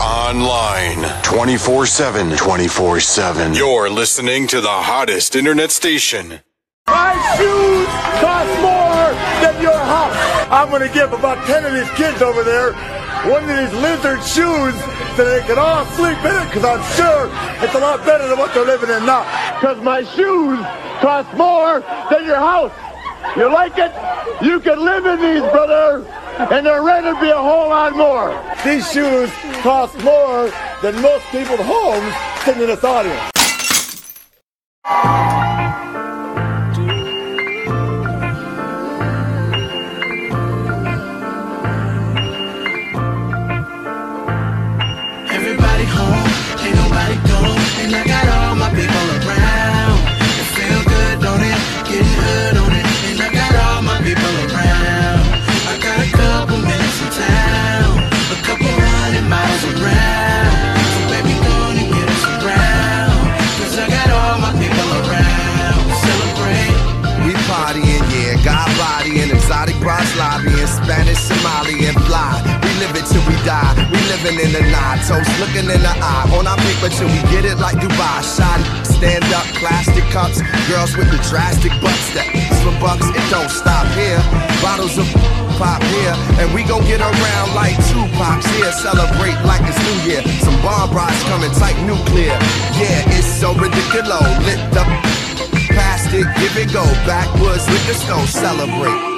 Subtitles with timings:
[0.00, 2.36] online 24 7.
[2.36, 3.54] 24 7.
[3.54, 6.40] You're listening to the hottest internet station.
[6.86, 7.86] My shoes
[8.20, 10.48] cost more than your house.
[10.50, 12.72] I'm going to give about 10 of these kids over there
[13.26, 14.74] one of these lizard shoes
[15.16, 17.26] so they can all sleep in it because I'm sure
[17.64, 19.24] it's a lot better than what they're living in now.
[19.58, 20.60] Because my shoes
[21.00, 21.80] cost more
[22.10, 22.72] than your house.
[23.36, 23.92] You like it?
[24.40, 26.06] You can live in these, brother.
[26.38, 28.30] And they're ready to be a whole lot more.
[28.64, 29.28] These shoes
[29.60, 30.52] cost more
[30.82, 33.32] than most people's homes sitting in this audience.
[73.48, 73.72] Die.
[73.88, 76.28] We living in the night, toast looking in the eye.
[76.36, 78.20] On our paper till we get it like Dubai.
[78.20, 82.28] Shot, stand up, plastic cups, girls with the drastic butts that
[82.60, 83.08] for bucks.
[83.08, 84.20] It don't stop here.
[84.60, 85.08] Bottles of
[85.56, 88.70] pop here, and we gon' get around like two pops here.
[88.84, 90.22] Celebrate like it's New Year.
[90.44, 92.36] Some bomb rods coming tight nuclear.
[92.76, 94.28] Yeah, it's so ridiculous.
[94.44, 94.88] Lit up
[95.72, 96.84] past it, give it go.
[97.08, 99.17] Backwoods, liquor store, celebrate.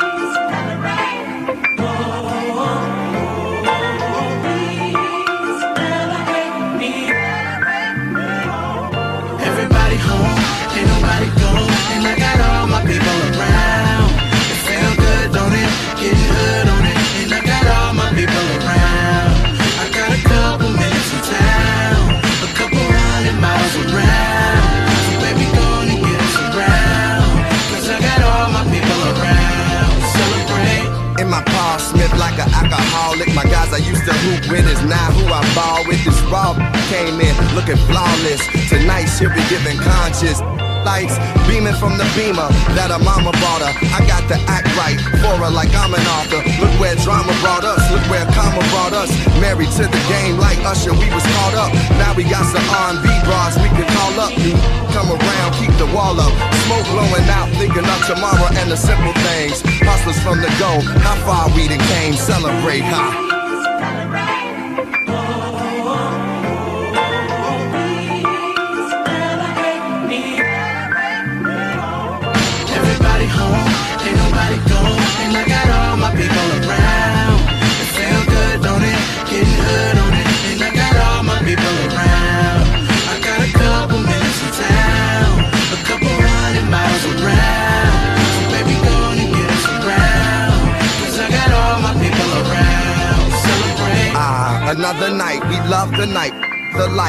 [33.73, 36.03] I used to hoop with is now who I ball with.
[36.03, 36.59] This raw
[36.91, 38.43] came in looking flawless.
[38.67, 40.43] Tonight she'll be giving conscious.
[40.83, 41.15] Lights
[41.47, 43.71] beaming from the beamer that her mama bought her.
[43.95, 46.43] I got to act right for her like I'm an author.
[46.59, 49.13] Look where drama brought us, look where karma brought us.
[49.39, 51.71] Married to the game like Usher, we was caught up.
[51.95, 54.35] Now we got some R&B bras we can call up.
[54.35, 54.59] You
[54.91, 56.35] come around, keep the wall up.
[56.67, 59.63] Smoke blowing out, thinking of tomorrow and the simple things.
[59.87, 63.30] Hustlers from the go, how far we done came, celebrate, huh?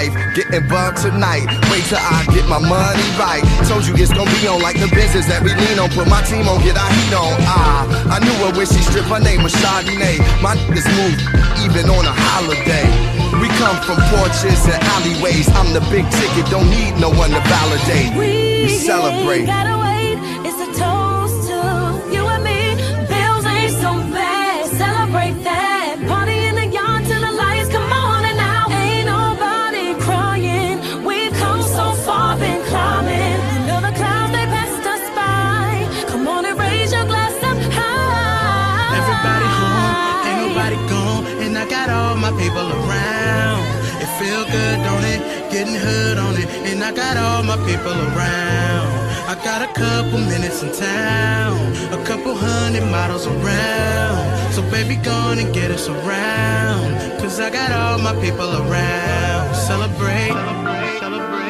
[0.02, 1.46] Life, getting bugged tonight.
[1.70, 3.44] Wait till I get my money right.
[3.68, 5.90] Told you it's gonna be on like the business that we lean on.
[5.90, 7.34] Put my team on, get our heat on.
[7.46, 9.10] Ah, I knew her when she stripped.
[9.10, 10.18] my name was Chardonnay.
[10.42, 11.18] My niggas move
[11.62, 12.88] even on a holiday.
[13.42, 15.48] We come from porches and alleyways.
[15.54, 18.18] I'm the big ticket, don't need no one to validate.
[18.18, 19.81] We celebrate.
[45.86, 48.90] hood on it, and I got all my people around.
[49.32, 51.58] I got a couple minutes in town,
[51.94, 54.54] a couple hundred models around.
[54.54, 59.56] So baby, gone and get us around, cause I got all my people around.
[59.56, 60.28] Celebrate.
[60.28, 61.42] celebrate, celebrate,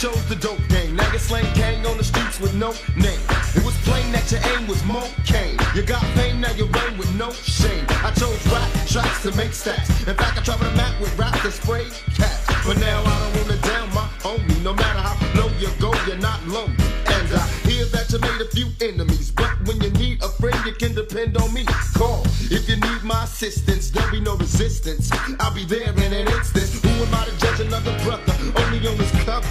[0.04, 0.94] Chose the dope game.
[0.96, 3.24] Now you're slang gang on the streets with no name.
[3.56, 5.56] It was plain that your aim was more cane.
[5.74, 7.86] You got fame, now you reign with no shame.
[8.04, 9.88] I chose rap tracks to make stacks.
[10.06, 11.86] In fact, I travel the map with rap to spray
[12.18, 12.44] cats.
[12.66, 14.62] But now I don't wanna down my homie.
[14.62, 16.76] No matter how low you go, you're not lonely.
[17.16, 19.30] And I hear that you made a few enemies.
[19.30, 21.64] But when you need a friend, you can depend on me.
[21.96, 22.20] Call
[22.52, 23.88] if you need my assistance.
[23.88, 25.10] There'll be no resistance.
[25.40, 26.68] I'll be there in an instant.
[26.84, 28.33] Who am I to judge another brother?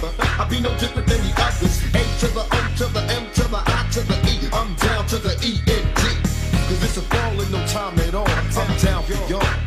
[0.04, 0.42] Cover.
[0.42, 1.82] I'll be no different than the others.
[1.94, 4.48] A to the O to the M to the I to the E.
[4.52, 6.02] I'm down to the E E N D.
[6.68, 8.28] Cause it's a fall in no time at all.
[8.28, 9.63] I'm down for y'all.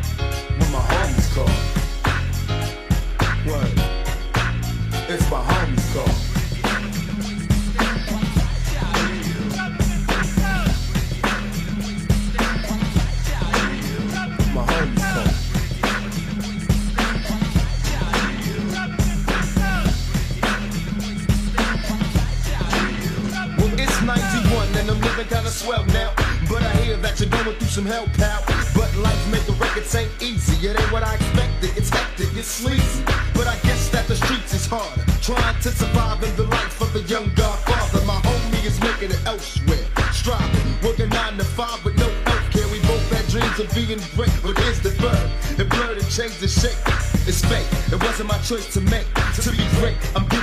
[27.20, 28.42] You're going through some hell, pal.
[28.74, 30.68] But life making records ain't easy.
[30.68, 31.76] It ain't what I expected.
[31.76, 33.02] It's hectic, it's sleazy.
[33.34, 35.02] But I guess that the streets is harder.
[35.22, 38.04] Trying to survive in the life of a young godfather.
[38.06, 39.86] My homie is making it elsewhere.
[40.12, 42.68] Striving, working nine to five with no health care.
[42.68, 45.30] We both had dreams of being great, but here's the bird.
[45.58, 46.78] It blurred and changed the shape.
[47.26, 47.66] It's fate.
[47.92, 49.06] It wasn't my choice to make.
[49.42, 49.98] To be great,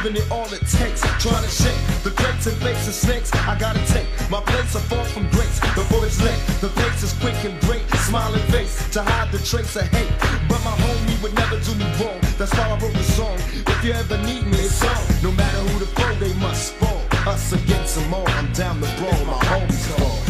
[0.06, 1.02] giving it all it takes.
[1.22, 3.34] Trying to shake the crates and fakes of snakes.
[3.34, 5.60] I gotta take my place are far from grace.
[5.60, 7.84] Before it's late, the pace is quick and great.
[8.07, 10.12] Smiling face to hide the trace of hate.
[10.48, 12.19] But my homie would never do me wrong.
[12.38, 13.38] That's why I wrote the song.
[13.66, 15.24] If you ever need me, it's on.
[15.24, 17.02] No matter who the foe, they must fall.
[17.28, 18.28] Us against them all.
[18.30, 19.25] I'm down the brawl.
[19.25, 20.25] My homies call.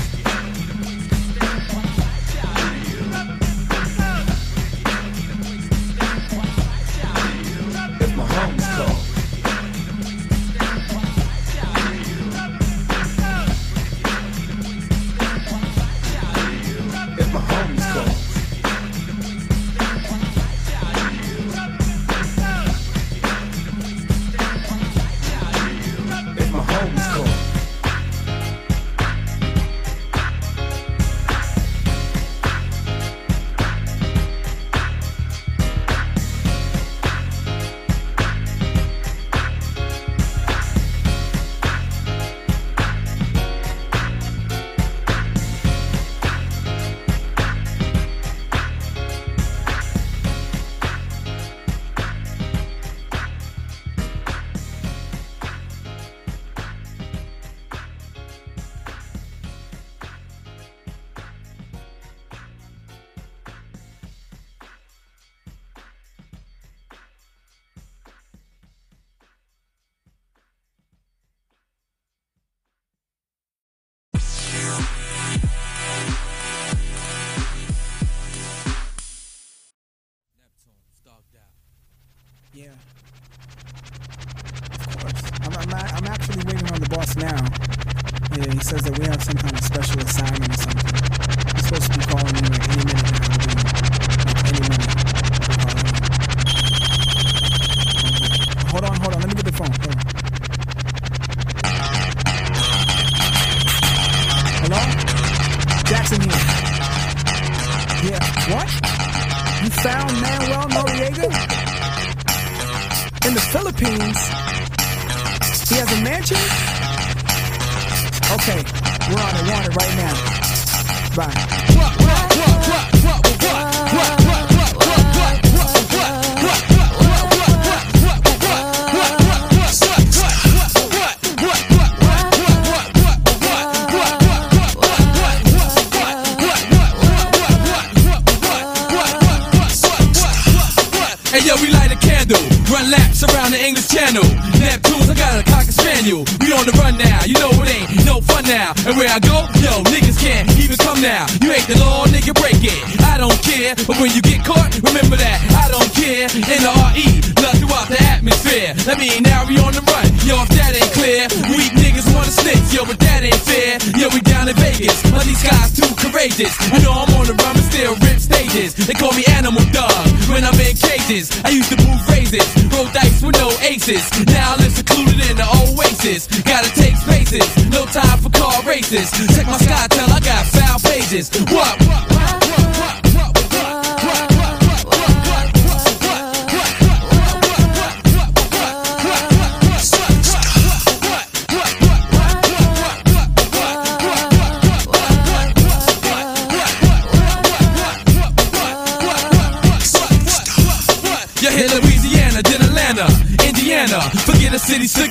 [163.05, 163.77] That ain't fair.
[164.00, 166.53] Yo, we down in Vegas, but these guys too courageous.
[166.74, 168.74] You know I'm on the run, but still rip stages.
[168.75, 171.29] They call me Animal Dog when I'm in cages.
[171.45, 174.03] I used to move phrases, roll dice with no aces.
[174.25, 176.27] Now I live secluded in the oasis.
[176.43, 179.12] Gotta take spaces, no time for car races.
[179.35, 181.29] Check my sky, tell I got foul pages.
[181.53, 183.04] What, what, what, what,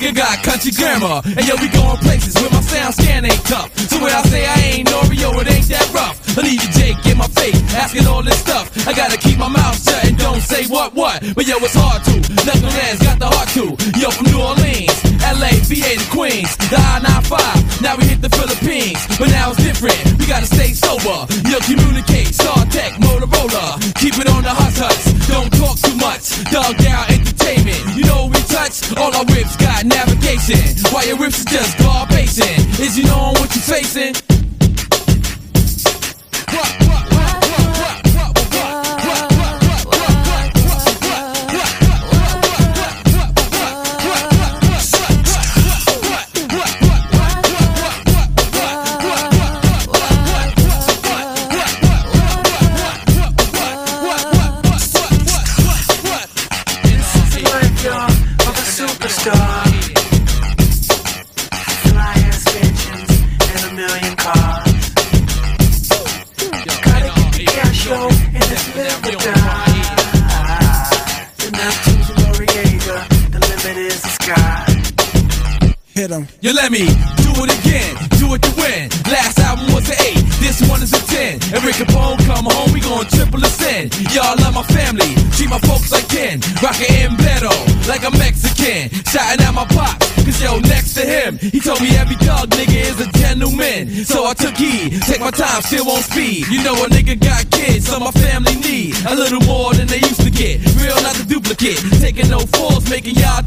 [0.05, 1.21] a slicker, got country grammar.
[1.25, 3.69] And yo, we going places where my sound scan ain't tough.
[3.89, 6.37] So when I say I ain't Oreo, it ain't that rough.
[6.37, 8.69] I need you, Jake, in my face, asking all this stuff.
[8.87, 11.23] I gotta keep my mouth shut and don't say what, what.
[11.35, 12.11] But yo, it's hard to.
[12.43, 13.65] Knuckleheads got the heart to.
[13.99, 14.54] Yo, from New Orleans,
[15.65, 17.81] VA to Queens, the I-95.
[17.81, 19.97] Now we hit the Philippines, but now it's different.
[20.19, 21.25] We gotta stay sober.
[21.49, 23.81] Yo, communicate, StarTAC, Motorola.
[23.97, 25.05] Keep it on the hot hush.
[25.25, 26.37] Don't talk too much.
[26.53, 27.81] Dog down entertainment.
[27.97, 28.93] You know we touch.
[28.93, 30.61] All our whips got navigation.
[30.93, 32.53] While your whips is just garbation.
[32.79, 34.13] Is you knowing what you facing?
[89.11, 92.81] Shouting at my pops, cause yo, next to him, he told me every dog nigga
[92.91, 93.89] is a gentleman.
[94.05, 96.47] So I took heed, take my time, still on speed.
[96.47, 99.99] You know a nigga got kids, so my family need a little more than they
[99.99, 100.59] used to get.
[100.81, 101.79] Real, not the duplicate.
[102.01, 103.43] Taking no falls, making y'all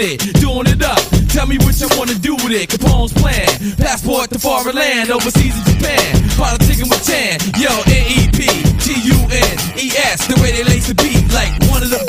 [0.00, 0.22] it.
[0.40, 2.70] Doing it up, tell me what you wanna do with it.
[2.70, 6.14] Capone's plan, passport to foreign land, overseas in Japan.
[6.38, 8.46] Politicking with Tan, yo, N-E-P,
[8.78, 10.26] T-U-N-E-S.
[10.26, 12.02] The way they lace the beat, like one of the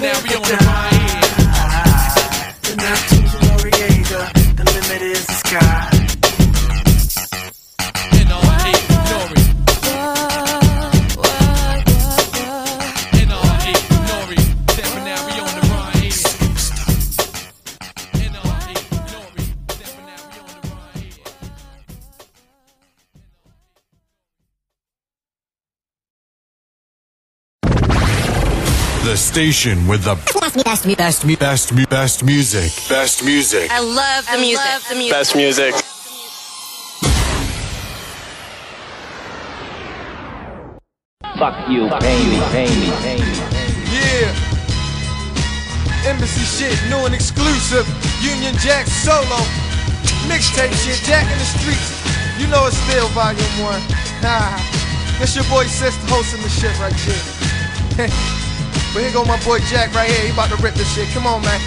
[0.00, 0.95] now we on the ride.
[29.36, 32.72] Station with the best, best, best, best, mu- best music.
[32.88, 33.70] Best music.
[33.70, 34.64] I love the music.
[34.88, 35.12] the music.
[35.12, 35.74] Best music.
[41.36, 43.32] Fuck you, pay me, pay me, pay me.
[43.92, 44.32] Yeah.
[46.08, 47.84] Embassy shit, new and exclusive.
[48.24, 49.44] Union Jack solo.
[50.32, 51.92] Mixtape shit, Jack in the streets.
[52.40, 53.84] You know it's still volume one.
[54.24, 54.56] Nah.
[55.20, 58.40] That's your boy Sister hosting the shit right here.
[58.96, 60.24] but here go my boy Jack right here.
[60.24, 61.04] He about to rip this shit.
[61.12, 61.60] Come on, man.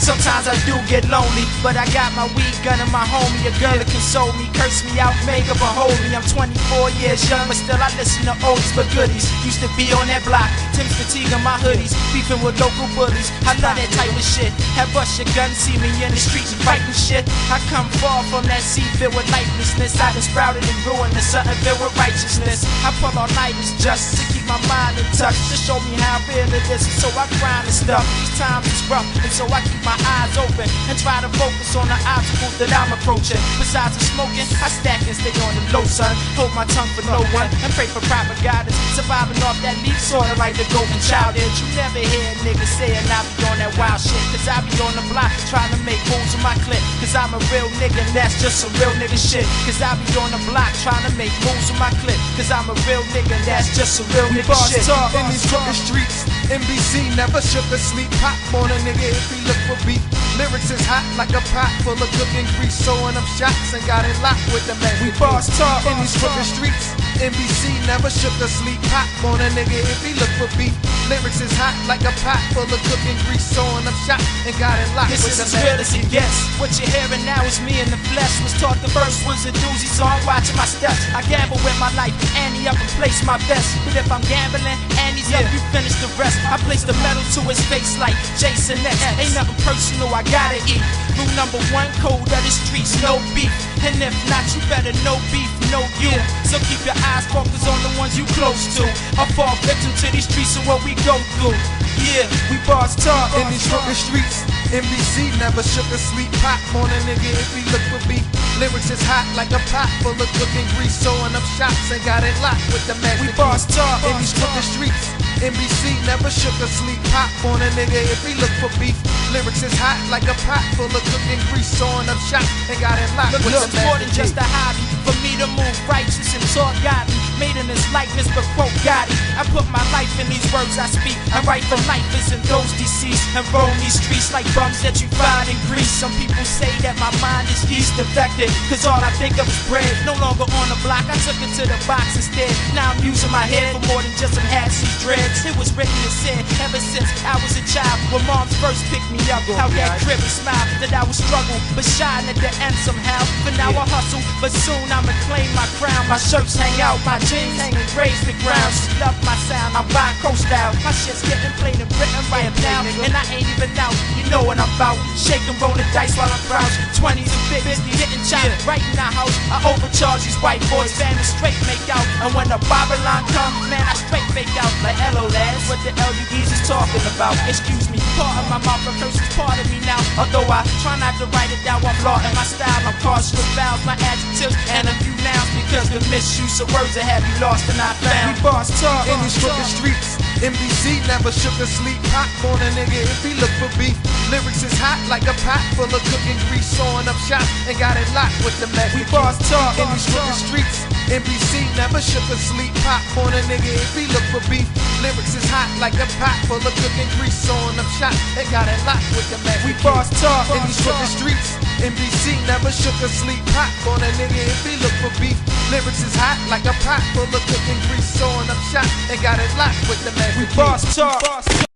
[0.00, 3.44] Sometimes I do get lonely, but I got my weed gun and my homie.
[3.44, 6.10] A girl to console me, curse me out, make up a hold me.
[6.16, 9.28] I'm 24 years young, but still I listen to oldies but goodies.
[9.44, 13.30] Used to be on that block, Tim's fatigue on my hoodies, beefing with local bullies.
[13.46, 14.50] I love that type of shit.
[14.74, 17.22] Have bust your gun, see me in the streets fighting shit.
[17.52, 20.00] I come far from that sea filled with lifelessness.
[20.02, 22.64] I done sprouted and ruined to something filled with righteousness.
[22.82, 26.18] I pull all nighters just to keep my mind in touch, to show me how
[26.26, 26.82] real it is.
[26.98, 28.02] So I grind and stuff.
[28.18, 31.78] These times is rough, and so I keep my eyes open and try to focus
[31.78, 33.38] on the obstacles that I'm approaching.
[33.62, 36.10] Besides the smoking, I stack and stay on the low, son.
[36.34, 38.74] Hold my tongue for no one and pray for proper guidance.
[38.98, 41.54] Surviving off that leaf, sorta like the golden child is.
[41.62, 44.18] You never hear niggas saying I be on that wild shit.
[44.34, 46.82] Cause I be on the block trying to make moves with my clip.
[46.98, 49.46] Cause I'm a real nigga, and that's just some real nigga shit.
[49.70, 52.18] Cause I be on the block trying to make moves with my clip.
[52.34, 54.88] Cause I'm a real nigga, that's just some real nigga shit.
[55.18, 56.41] in these crooked streets.
[56.50, 58.10] NBC never shook a sleep.
[58.18, 60.02] Pop on a nigga if he look for beat.
[60.40, 62.74] Lyrics is hot like a pot full of cooking grease.
[62.74, 64.96] Sewing up shots and got it locked with the man.
[65.04, 66.96] We boss talk in these crooked streets.
[67.20, 68.80] NBC never shook a sleep.
[68.90, 70.74] Pop on a nigga if he look for beat.
[71.10, 73.44] Lyrics is hot like a pot full of cooking grease.
[73.44, 75.62] Sewing up shots and got it locked This with is the as man.
[75.68, 76.36] real as it gets.
[76.56, 78.32] What you're hearing now is me in the flesh.
[78.40, 81.04] Was taught the first was a doozy, so I'm watching my steps.
[81.12, 83.68] I gamble with my life, Annie up and place my best.
[83.84, 86.31] But if I'm gambling, Annie's up, you finish the rest.
[86.48, 88.98] I place the metal to his face like Jason X.
[89.18, 90.82] Ain't nothing personal, I gotta eat.
[91.16, 93.52] Rule number one, code of the streets, no beef.
[93.84, 96.14] And if not, you better no beef, no you.
[96.48, 98.84] So keep your eyes focused on the ones you close to.
[99.20, 101.58] I fall victim to these streets and what we go through.
[102.00, 104.42] Yeah, we boss talk in these crooked streets.
[104.72, 106.32] NBC never shook a sleep.
[106.40, 108.24] Pop on a nigga if he look for beat.
[108.58, 110.96] Lyrics is hot like a pot full of cooking grease.
[110.96, 113.28] Sewing up shots and got it locked with the magic.
[113.28, 114.00] We boss talk.
[114.08, 115.11] in these crooked streets.
[115.42, 117.02] NBC never shook a sleep.
[117.10, 118.94] Pop on a nigga if he look for beef.
[119.34, 121.66] Lyrics is hot like a pot full of cooking grease.
[121.66, 124.86] Sewing up shots and got it locked Look, look, it's more than just a hobby
[125.02, 127.31] for me to move righteous and talk godly.
[127.42, 129.18] Made in his likeness, but quote Gotti.
[129.34, 131.18] I put my life in these words I speak.
[131.34, 135.10] I write for life isn't those deceased and roam these streets like bums that you
[135.18, 135.90] find in Greece.
[135.90, 139.58] Some people say that my mind is yeast infected, cause all I think of is
[139.66, 139.90] bread.
[140.06, 142.54] No longer on the block, I took it to the box instead.
[142.78, 145.42] Now I'm using my head for more than just some hats and dreads.
[145.42, 147.98] It was written and said ever since I was a child.
[148.14, 151.58] When moms first picked me up, how that crib and smile that I would struggle,
[151.74, 153.18] but shine at the end somehow.
[153.42, 156.06] For now I hustle, but soon I'ma claim my crown.
[156.06, 158.72] My shirts hang out, my jeans hanging raised the ground.
[158.76, 160.76] She love my sound, I'm buying coast style.
[160.84, 163.96] My shit's getting played and written right now, and I ain't even out.
[164.20, 165.00] You know what I'm about.
[165.16, 166.76] Shaking, rolling dice while I'm crouched.
[167.00, 169.32] 20s and 50s, getting shot right in the house.
[169.48, 172.04] I overcharge these white boys, family straight make out.
[172.20, 174.72] And when the Babylon come, man, I straight fake out.
[174.84, 177.36] Like hello lads, what the hell is talking about?
[177.48, 180.00] Excuse me, part of my mouth, is part of me now.
[180.20, 182.82] Although I try not to write it down, I'm law in my style.
[182.84, 186.94] I'm partial to vowels, my adjectives, and a few nouns because the misuse of words
[186.94, 188.36] that have you lost and I found.
[188.36, 190.18] We boss talk in these crooked streets.
[190.42, 191.98] NBC never shook a sleep.
[192.10, 193.96] Pop on a nigga if he look for beef.
[194.28, 196.66] Lyrics is hot like a pot full of cooking grease.
[196.66, 199.02] Sewing up shots and got it locked with the magic.
[199.02, 200.91] We boss talk in these crooked streets.
[201.10, 202.70] NBC never shook a sleep.
[202.86, 204.68] Popcorn a nigga if he look for beef.
[205.02, 207.34] Lyrics is hot like a pot full of cooking grease.
[207.34, 209.66] Sewing up shots and got it locked with the magic.
[209.66, 211.58] We boss talk in these crooked streets.
[211.82, 213.42] NBC never shook a sleep.
[213.50, 215.38] Popcorn a nigga if he look for beef.
[215.72, 218.06] Lyrics is hot like a pot full of cooking grease.
[218.14, 220.38] Sewing up shots and got it locked with the magic.
[220.38, 221.71] We boss talk.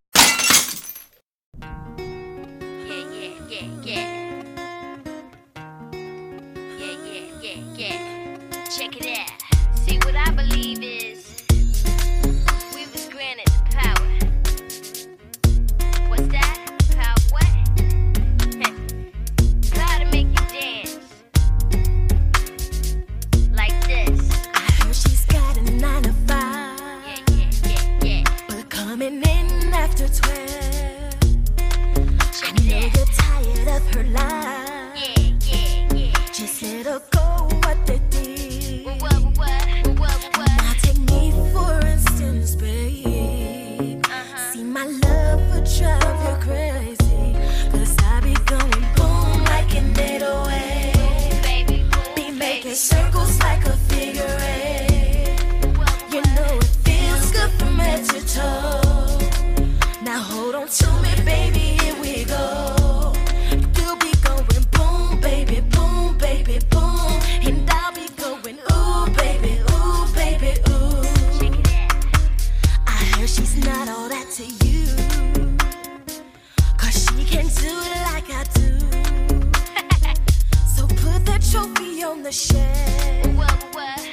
[82.26, 84.10] The what?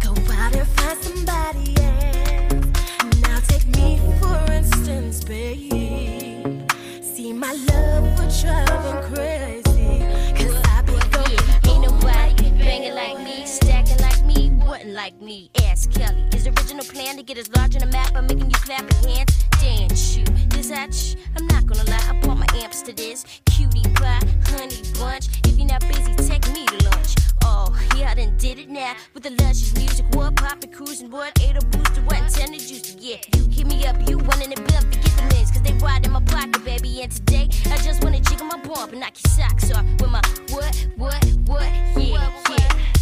[0.00, 3.20] Go out and find somebody else.
[3.20, 6.70] Now take me for instance, babe.
[7.02, 9.98] See my love drive her crazy.
[10.36, 15.50] Cause I be going Ain't nobody banging like me, stacking like me, wouldn't like me.
[15.64, 16.28] Ask Kelly.
[16.32, 19.10] His original plan to get us large on the map by making you clap your
[19.10, 20.24] hands, dance you.
[20.50, 21.16] This touch.
[21.36, 23.24] I'm not gonna lie, I bought my amps to this.
[23.46, 25.28] Cutie pie, honey bunch.
[25.44, 27.27] If you're not busy, take me to lunch.
[27.50, 28.94] Oh, yeah, I done did it now.
[29.14, 31.32] With the luscious music, what poppin', cruising, what?
[31.42, 32.28] Ate a booster, what?
[32.28, 33.16] Tender juice, yeah.
[33.34, 36.12] You give me up, you running the bill, forget the minutes, cause they ride in
[36.12, 37.00] my pocket, baby.
[37.00, 40.20] And today, I just wanna jiggle my bump and knock your socks off with my
[40.50, 42.97] what, what, what, yeah, yeah.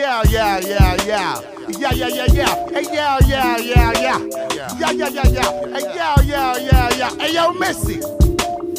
[0.00, 1.40] Yeah, yeah, yeah, yeah.
[1.68, 2.68] Yeah, yeah, yeah, yeah.
[2.70, 4.18] Hey, yeah, yeah, yeah, yeah.
[4.78, 5.50] Yeah, yeah, yeah, yeah.
[5.68, 7.16] Hey, yeah, yeah, yeah, yeah.
[7.16, 8.00] Hey, yo, Missy.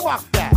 [0.02, 0.54] Fuck that.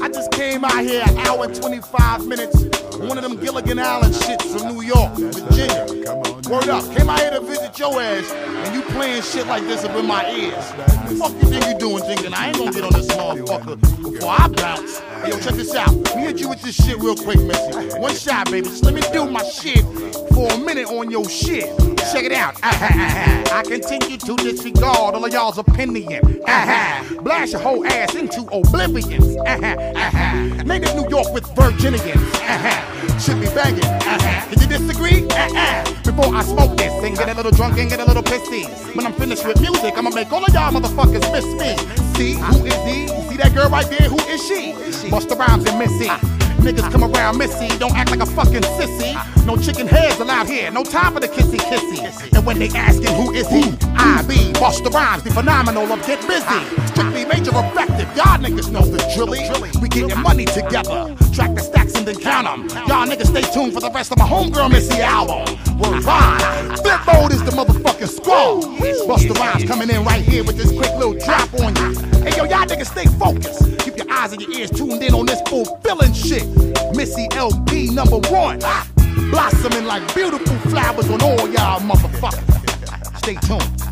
[0.00, 2.64] I just came out here an hour and 25 minutes.
[2.98, 5.86] One of them Gilligan Island shits from New York, Virginia.
[6.48, 6.84] Word up.
[6.96, 10.06] Came out here to visit your ass, and you playing shit like this up in
[10.06, 10.99] my ears.
[11.18, 13.80] Fuck you think you doing thinking I ain't gonna get on this motherfucker
[14.12, 14.98] before I bounce.
[14.98, 15.92] Hey, yo, check this out.
[16.16, 17.98] Me hit you with this shit real quick, Missy.
[17.98, 18.68] One shot, baby.
[18.68, 19.84] Just let me do my shit
[20.34, 21.66] for a minute on your shit.
[22.12, 22.54] Check it out.
[22.62, 26.40] Ah, I continue to disregard all of y'all's opinion.
[26.46, 29.22] Ah, Blast your whole ass into oblivion.
[29.46, 32.20] Ah, Native New York with Virginians.
[33.20, 33.84] Should be banging.
[33.84, 34.48] Uh-huh.
[34.48, 35.26] Did you disagree?
[35.28, 35.84] Uh-uh.
[36.04, 38.64] Before I smoke this and get a little drunk and get a little pissy.
[38.96, 41.76] When I'm finished with music, I'ma make all of y'all motherfuckers miss me.
[42.16, 43.08] See, who is he?
[43.28, 44.08] See that girl right there?
[44.08, 44.72] Who is she?
[45.10, 46.08] Busta Rhymes and Missy.
[46.64, 49.14] Niggas come around Missy, don't act like a fucking sissy.
[49.46, 52.36] No chicken heads allowed here, no time for the kissy kissy.
[52.36, 53.64] And when they asking who is he,
[53.96, 56.60] I be Busta Rhymes, the phenomenal of Get Busy.
[56.88, 59.40] Strictly major effective, y'all niggas know the drilly.
[59.80, 62.68] We getting money together, track the stacks and then count 'em.
[62.88, 65.44] Y'all niggas stay tuned for the rest of my homegirl Missy album.
[65.80, 66.76] Rhyme.
[66.76, 68.64] Flip mode is the motherfucking squad.
[69.08, 71.94] Busta Rhymes coming in right here with this quick little drop on you.
[72.24, 73.78] Hey yo, y'all niggas stay focused.
[73.80, 76.46] Keep your eyes and your ears tuned in on this fulfilling shit.
[76.94, 78.58] Missy LB number one.
[79.30, 83.18] Blossoming like beautiful flowers on all y'all motherfuckers.
[83.18, 83.89] Stay tuned.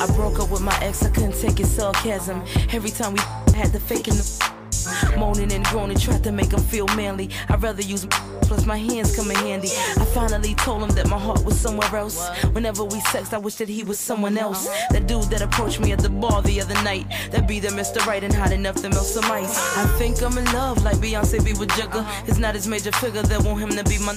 [0.00, 2.42] I broke up with my ex, I couldn't take his sarcasm.
[2.70, 3.20] Every time we
[3.54, 7.30] had to fake in the moaning and groaning, tried to make him feel manly.
[7.48, 8.06] I'd rather use
[8.42, 9.68] plus my hands come in handy.
[9.68, 12.28] I finally told him that my heart was somewhere else.
[12.52, 14.68] Whenever we sexed, I wish that he was someone else.
[14.90, 18.04] That dude that approached me at the bar the other night, that be the Mr.
[18.06, 19.76] Right and hot enough to melt some ice.
[19.76, 22.06] I think I'm in love like Beyonce be with Jigga.
[22.28, 24.14] It's not his major figure that want him to be my.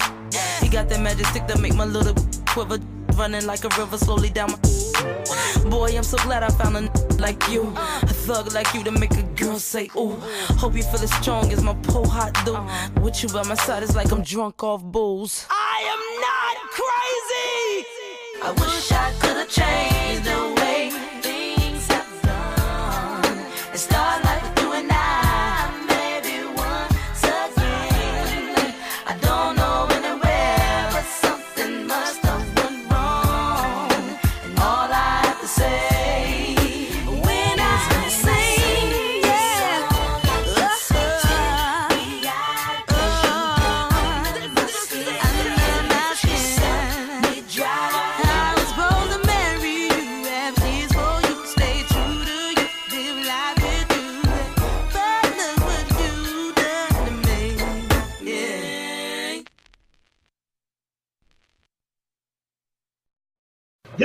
[0.60, 2.14] He got that magic stick that make my little
[2.46, 2.78] quiver
[3.16, 4.71] running like a river slowly down my.
[5.70, 7.72] Boy, I'm so glad I found a n- like you.
[8.02, 10.16] A thug like you to make a girl say, ooh.
[10.58, 13.02] Hope you feel as strong as my pole hot dude.
[13.02, 15.46] With you by my side, it's like I'm drunk off booze.
[15.50, 17.86] I am not crazy.
[18.44, 20.61] I wish I could have changed the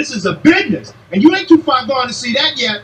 [0.08, 2.82] This is a business, and you ain't too far gone to see that yet.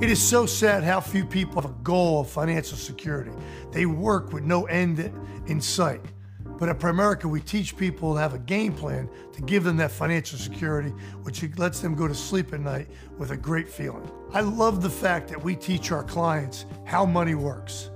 [0.00, 3.32] It is so sad how few people have a goal of financial security.
[3.72, 5.00] They work with no end
[5.48, 6.00] in sight.
[6.44, 9.90] But at Primerica, we teach people to have a game plan to give them that
[9.90, 10.90] financial security,
[11.24, 12.86] which lets them go to sleep at night
[13.18, 14.08] with a great feeling.
[14.32, 17.90] I love the fact that we teach our clients how money works.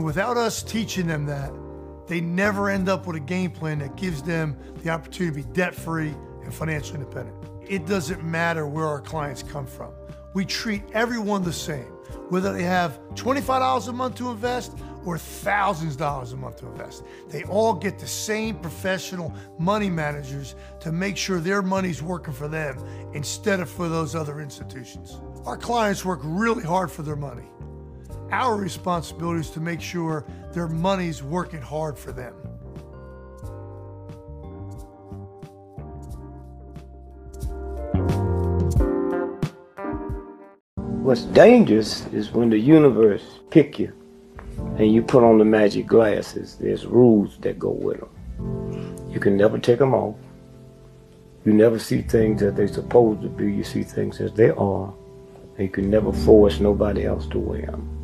[0.00, 1.52] And without us teaching them that,
[2.06, 5.52] they never end up with a game plan that gives them the opportunity to be
[5.52, 7.36] debt free and financially independent.
[7.68, 9.92] It doesn't matter where our clients come from.
[10.32, 11.92] We treat everyone the same,
[12.30, 14.72] whether they have $25 a month to invest
[15.04, 17.04] or thousands of dollars a month to invest.
[17.28, 22.48] They all get the same professional money managers to make sure their money's working for
[22.48, 22.82] them
[23.12, 25.18] instead of for those other institutions.
[25.44, 27.50] Our clients work really hard for their money.
[28.32, 32.34] Our responsibility is to make sure their money's working hard for them.
[41.02, 43.92] What's dangerous is when the universe pick you
[44.78, 46.56] and you put on the magic glasses.
[46.60, 49.10] There's rules that go with them.
[49.10, 50.14] You can never take them off.
[51.44, 53.52] You never see things as they're supposed to be.
[53.52, 54.94] You see things as they are.
[55.56, 57.99] And you can never force nobody else to wear them.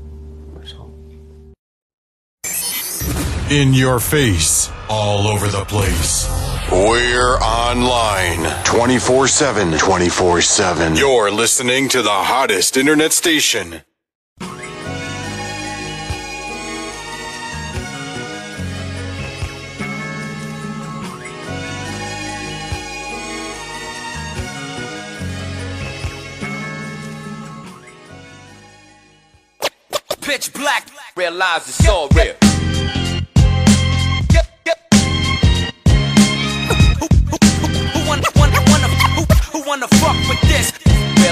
[3.50, 6.28] In your face, all over the place.
[6.68, 9.78] We're online 24 7.
[9.78, 10.96] 24 7.
[10.96, 13.82] You're listening to the hottest internet station.
[30.20, 32.34] Pitch black, realize it's all real.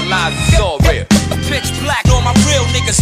[0.05, 1.01] Realize it's all real.
[1.49, 3.01] Pitch black, all my real niggas.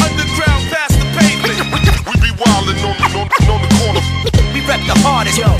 [0.00, 1.60] Underground past the pavement.
[2.08, 4.00] We be wildin' on, on, on the corner.
[4.56, 5.36] We rep the hardest.
[5.36, 5.52] Yo,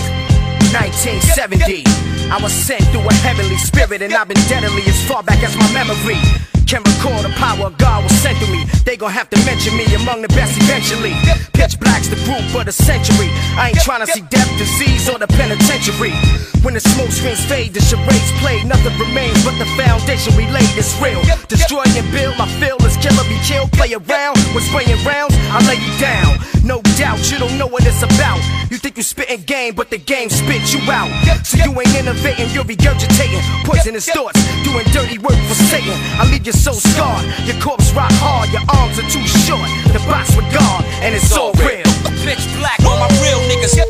[0.72, 1.84] 1970.
[2.32, 5.54] I was sent through a heavenly spirit, and I've been deadly as far back as
[5.54, 6.16] my memory.
[6.70, 8.62] Can recall the power God was sent to me.
[8.87, 11.18] They gon' have to mention me among the best eventually.
[11.50, 13.26] Pitch black's the group of the century.
[13.59, 16.14] I ain't tryna see death, disease, or the penitentiary.
[16.62, 18.62] When the smoke screens fade, the charades play.
[18.62, 21.18] Nothing remains but the foundation we laid is real.
[21.48, 23.72] Destroy and build, my feel is killer be killed.
[23.72, 26.38] Play around with spraying rounds, I lay you down.
[26.62, 28.38] No doubt you don't know what it's about.
[28.70, 31.11] You think you spitting game, but the game spit you out.
[31.42, 35.96] So you ain't innovating, you're regurgitating poisonous thoughts, doing dirty work for Satan.
[36.20, 37.25] I leave you so scarred.
[37.49, 39.64] Your corpse rock hard, your arms are too short.
[39.96, 41.88] The box with God, and it's all real.
[42.20, 43.81] Pitch black, all my real niggas.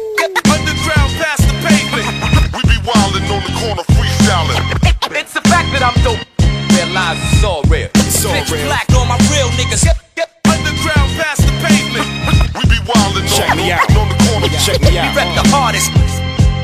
[0.47, 2.07] Underground past the pavement.
[2.55, 4.63] We be wildin' on the corner freestyling.
[5.11, 6.23] It's the fact that I'm dope.
[6.79, 7.91] Realize it's all real.
[7.91, 9.83] Pitch black, all my real niggas.
[10.47, 12.07] Underground past the pavement.
[12.55, 13.91] We be wildin' Check on, me on, out.
[13.99, 14.47] on the corner.
[14.63, 15.11] Check me out.
[15.11, 15.91] We rep the hardest.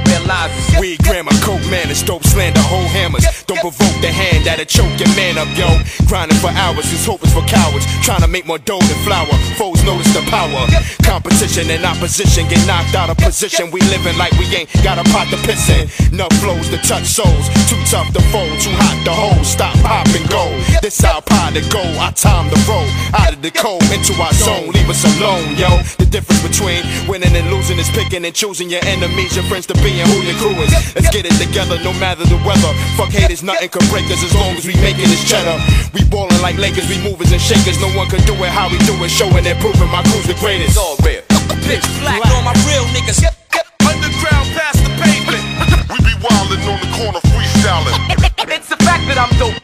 [0.06, 3.26] realizes weed, grammar, coke, man, it's dope slander, whole hammers.
[3.46, 6.05] Don't provoke the hand that'll choke your man up, yo.
[6.06, 7.84] Grinding for hours, his hope is for cowards.
[8.06, 9.26] Trying to make more dough than flour.
[9.58, 10.62] Foes notice the power.
[11.02, 13.70] Competition and opposition get knocked out of position.
[13.70, 15.90] We living like we ain't got a pot to piss in.
[16.14, 17.50] Enough flows to touch souls.
[17.66, 19.44] Too tough to fold, too hot to hold.
[19.44, 20.46] Stop, pop, and go.
[20.80, 21.82] This our pie to go.
[21.98, 24.70] I time the road out of the cold into our zone.
[24.70, 25.82] Leave us alone, yo.
[25.98, 29.74] The difference between winning and losing is picking and choosing your enemies, your friends to
[29.82, 30.70] be, and who your crew is.
[30.94, 32.72] Let's get it together, no matter the weather.
[32.94, 35.58] Fuck haters, nothing can break us as long as we making this cheddar.
[35.96, 37.80] We ballin' like Lakers, we movers and shakers.
[37.80, 40.36] No one can do it how we do it, showing and proving my crew's the
[40.36, 40.76] greatest.
[40.76, 41.24] All rare.
[41.64, 43.24] Pitch black on my real niggas.
[43.80, 45.40] Underground past the pavement.
[45.88, 47.96] We be wildin' on the corner freestyling.
[48.44, 49.56] It's the fact that I'm dope.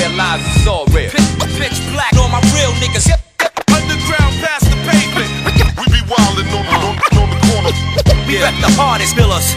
[0.00, 1.12] Realize it's all rare.
[1.60, 3.04] Pitch black on my real niggas.
[3.68, 5.28] Underground past the pavement.
[5.84, 7.72] We be wildin' on the, on, on the corner.
[8.24, 9.52] We rep the hardest billers.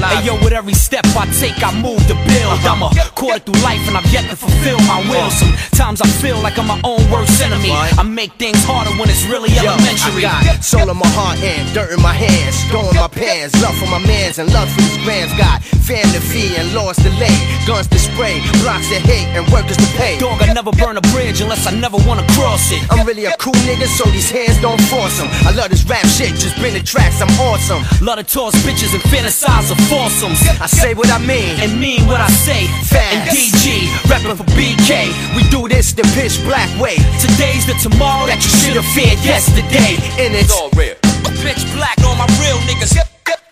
[0.00, 2.56] Hey yo, with every step I take, I move to build.
[2.56, 2.72] Uh-huh.
[2.72, 5.28] I'm a quarter through life and I've yet to fulfill my will.
[5.28, 5.76] Uh-huh.
[5.76, 7.70] Sometimes I feel like I'm my own worst enemy.
[7.72, 10.24] I make things harder when it's really Yo, elementary.
[10.24, 12.56] I got soul in my heart and dirt in my hands.
[12.72, 15.32] Throwing my pants, love for my mans and love for these grands.
[15.36, 15.60] Got
[15.90, 16.22] fan to
[16.54, 17.34] and laws to lay.
[17.66, 20.18] Guns to spray, blocks to hate and workers to pay.
[20.18, 22.80] Dog, I never burn a bridge unless I never wanna cross it.
[22.90, 25.28] I'm really a cool nigga, so these hands don't force them.
[25.42, 27.82] I love this rap shit, just bring the tracks, I'm awesome.
[28.06, 30.38] Love to toss bitches and fantasize of foursomes.
[30.62, 32.70] I say what I mean and mean what I say.
[32.86, 33.10] Fast.
[33.10, 35.10] And DG, rapping for BK.
[35.34, 37.02] We do this the pitch black way.
[37.18, 39.98] Today's the tomorrow that you should have feared yesterday.
[40.22, 40.94] And it's all real.
[41.42, 42.94] Pitch black on my real niggas.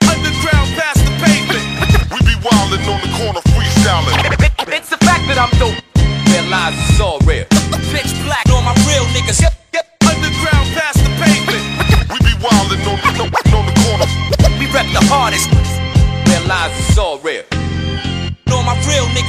[0.06, 1.64] Underground past the pavement.
[2.14, 4.14] We be wildin' on the corner freestyling.
[4.70, 5.74] It's the fact that I'm dope.
[6.30, 7.17] Realize it's all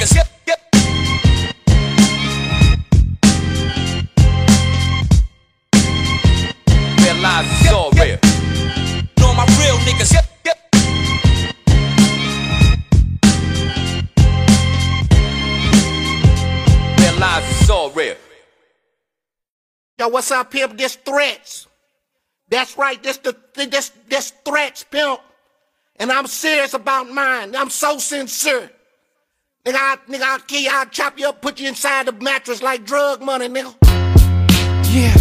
[0.00, 0.56] my real niggas.
[7.04, 8.18] Realize it's all rare.
[9.24, 10.12] On my real niggas.
[16.98, 18.16] Realize it's all rare.
[19.98, 20.78] Yo, what's up, pimp?
[20.78, 21.66] This threats.
[22.48, 25.20] That's right, this the this this threats, pimp.
[25.96, 27.54] And I'm serious about mine.
[27.54, 28.70] I'm so sincere.
[29.66, 32.62] Nigga, I, nigga, I'll kill you, I'll chop you up, put you inside the mattress
[32.62, 33.74] like drug money, nigga.
[34.88, 35.12] Yeah.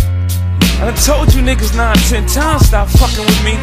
[0.79, 3.59] I done told you niggas nine, ten times stop fucking with me.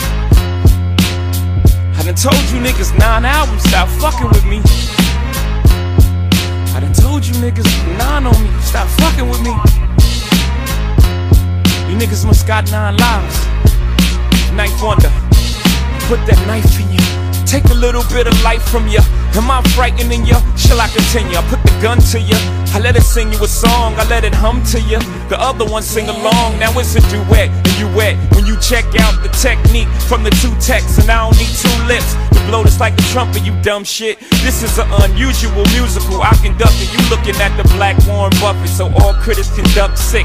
[1.97, 4.61] I done told you niggas nine albums stop fucking with me.
[6.77, 7.65] I done told you niggas
[7.97, 9.57] nine on me stop fucking with me.
[11.89, 13.47] You niggas must got nine lives.
[14.53, 15.09] Knife wonder.
[16.05, 17.47] Put that knife in you.
[17.47, 19.01] Take a little bit of life from you.
[19.37, 20.35] Am I frightening you?
[20.57, 21.37] Shall I continue?
[21.37, 22.37] I put the gun to you.
[22.73, 23.93] I let it sing you a song.
[24.01, 24.99] I let it hum to you.
[25.29, 26.59] The other one sing along.
[26.59, 28.17] Now it's a duet and you wet.
[28.35, 31.77] When you check out the technique from the two texts, and I don't need two
[31.85, 33.45] lips to blow this like a trumpet.
[33.45, 34.19] You dumb shit.
[34.41, 36.23] This is an unusual musical.
[36.23, 36.89] I conduct it.
[36.97, 40.25] You looking at the black Warren Buffett, so all critics conduct sick.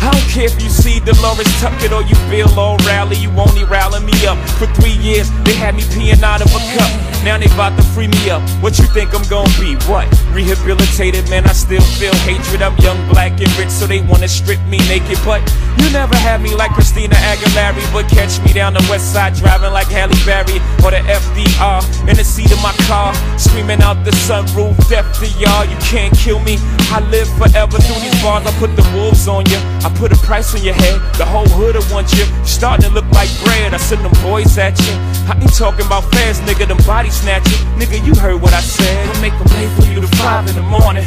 [0.00, 4.00] I don't care if you see Dolores Tucker or you Bill O'Reilly, you only rally
[4.00, 4.38] me up.
[4.56, 6.90] For three years, they had me peeing out of a cup.
[7.22, 8.40] Now they about to free me up.
[8.64, 9.76] What you think I'm gonna be?
[9.84, 10.08] What?
[10.32, 12.62] Rehabilitated, man, I still feel hatred.
[12.62, 15.18] I'm young, black, and rich, so they wanna strip me naked.
[15.24, 15.44] But
[15.76, 19.72] you never had me like Christina Aguilera, but catch me down the west side driving
[19.72, 24.12] like Halle Berry or the FDR in the seat of my car, screaming out the
[24.12, 25.66] sunroof, death to y'all.
[25.66, 26.56] You can't kill me.
[26.88, 28.46] I live forever through these bars.
[28.46, 29.60] I put the wolves on you.
[29.84, 31.00] I put a price on your head.
[31.16, 32.24] The whole hood will want you.
[32.44, 33.74] Starting to look like bread.
[33.74, 34.94] I send them boys at you.
[35.30, 36.68] I ain't talking about fast, nigga.
[36.68, 37.60] Them body snatchers.
[37.78, 39.08] Nigga, you heard what I said.
[39.08, 41.06] I make them late for you to five in the morning.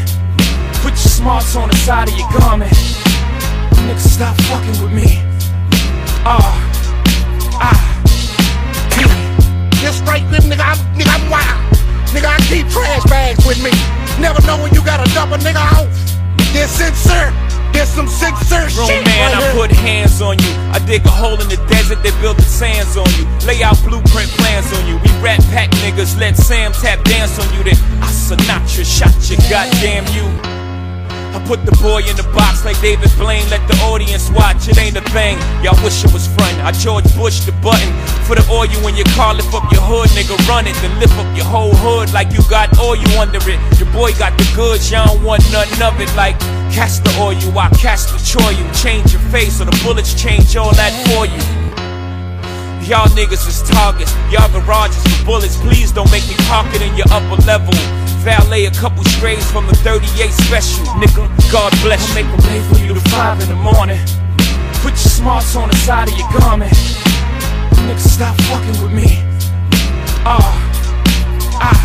[0.82, 2.74] Put your smarts on the side of your garment.
[3.88, 5.22] Nigga, stop fucking with me.
[6.26, 6.56] Ah,
[7.60, 7.80] ah,
[9.82, 11.60] This straight nigga, I'm, nigga, I'm wild.
[12.16, 13.72] Nigga, I keep trash bags with me.
[14.22, 15.90] Never know when you gotta dump a nigga off.
[16.54, 17.34] This sincere.
[17.74, 20.52] There's some Grown shit man, right I put hands on you.
[20.72, 23.26] I dig a hole in the desert, they build the sands on you.
[23.46, 24.98] Lay out blueprint plans on you.
[24.98, 27.64] We rat pack niggas, let Sam tap dance on you.
[27.64, 30.53] Then I Sinatra shot you, goddamn you.
[31.34, 34.70] I put the boy in the box like David Blaine, let the audience watch.
[34.70, 35.42] It ain't a thing.
[35.66, 36.54] Y'all wish it was fun.
[36.62, 37.90] I George Bush the button
[38.30, 39.34] for the oil in your car.
[39.34, 40.78] Lift up your hood, nigga, run it.
[40.86, 43.58] Then lift up your whole hood like you got oil under it.
[43.82, 46.14] Your boy got the goods, y'all don't want nothing of it.
[46.14, 46.38] Like
[46.70, 48.54] catch the oil, you I catch the choil.
[48.54, 51.42] You change your face, or the bullets change all that for you.
[52.86, 55.58] Y'all niggas is targets, y'all garages for bullets.
[55.58, 57.74] Please don't make me park it in your upper level.
[58.24, 61.28] Valet a couple strays from the 38 special, nigga.
[61.52, 62.24] God bless you.
[62.24, 64.00] I'll make them late for you to 5 in the morning.
[64.80, 66.72] Put your smarts on the side of your garment.
[67.84, 69.20] Nigga, stop fucking with me.
[70.24, 70.40] Ah,
[71.60, 71.76] ah.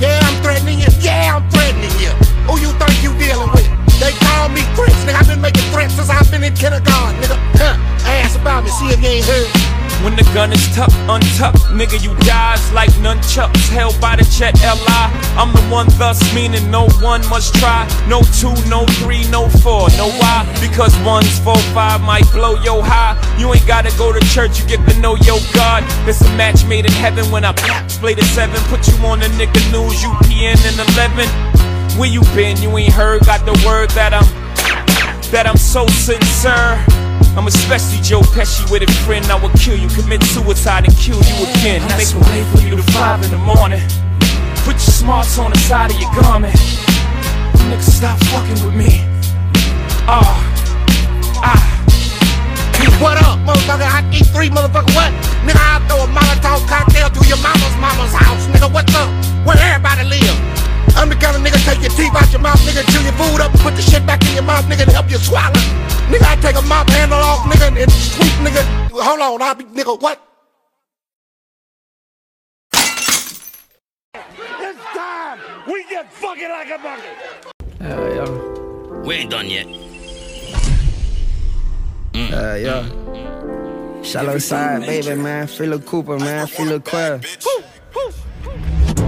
[0.00, 0.88] Yeah, I'm threatening you.
[1.00, 2.08] Yeah, I'm threatening you.
[2.48, 3.68] Who you think you dealing with?
[4.00, 5.20] They call me threats, nigga.
[5.20, 7.36] I've been making threats since I've been in kindergarten, nigga.
[7.60, 7.76] Huh.
[8.08, 9.71] Ask about me, see if you ain't heard.
[10.04, 14.54] When the gun is tucked, untucked, nigga, you dies like nunchucks held by the Jet
[14.58, 15.02] Li.
[15.38, 17.86] I'm the one, thus meaning no one must try.
[18.08, 19.88] No two, no three, no four.
[19.96, 20.42] No why?
[20.60, 23.14] Because one's four, five might blow yo high.
[23.38, 25.84] You ain't gotta go to church, you get to know your God.
[26.08, 27.52] It's a match made in heaven when I
[28.00, 28.58] play the seven.
[28.74, 31.28] Put you on the nigga news, UPN and 11.
[31.98, 32.56] Where you been?
[32.60, 34.26] You ain't heard, got the word that I'm
[35.30, 37.01] that I'm so sincere.
[37.36, 39.24] I'm especially Joe Pesci with a friend.
[39.26, 41.80] I would kill you, commit suicide, and kill you again.
[41.90, 43.82] I Make a way for you to five in the morning.
[44.64, 46.54] Put your smarts on the side of your garment.
[47.70, 49.02] Nigga, stop fucking with me.
[50.06, 50.36] Ah,
[51.42, 51.72] ah.
[53.02, 53.82] What up, motherfucker?
[53.82, 55.10] I eat three motherfucker what?
[55.42, 58.46] Nigga, I'll throw a Molotov cocktail to your mama's mama's house.
[58.46, 59.10] Nigga, what's up?
[59.42, 60.38] Where everybody live?
[60.94, 63.40] I'm the kind of nigga take your teeth out your mouth, nigga, chew your food
[63.40, 65.81] up and put the shit back in your mouth, nigga, to help you swallow.
[66.12, 68.62] Nigga, I take a mop handle off, nigga, and sweep, nigga.
[68.90, 70.20] Hold on, I'll be, nigga, what?
[74.14, 77.16] It's time we get fucking like a bucket.
[77.80, 79.00] Hell uh, yeah.
[79.06, 79.66] We ain't done yet.
[82.14, 84.02] Uh, yeah.
[84.02, 85.46] Shallow side, baby, man.
[85.46, 86.46] Free Lil Cooper, man.
[86.46, 87.20] Free Lil Quell.